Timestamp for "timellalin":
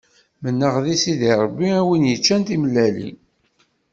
2.47-3.17